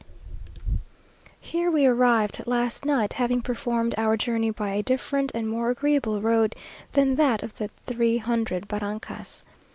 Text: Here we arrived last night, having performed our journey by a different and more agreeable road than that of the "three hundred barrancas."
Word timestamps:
Here 1.39 1.69
we 1.69 1.85
arrived 1.85 2.41
last 2.47 2.85
night, 2.85 3.13
having 3.13 3.39
performed 3.43 3.93
our 3.99 4.17
journey 4.17 4.49
by 4.49 4.71
a 4.73 4.81
different 4.81 5.31
and 5.35 5.47
more 5.47 5.69
agreeable 5.69 6.21
road 6.21 6.55
than 6.93 7.13
that 7.17 7.43
of 7.43 7.55
the 7.59 7.69
"three 7.85 8.17
hundred 8.17 8.67
barrancas." 8.67 9.43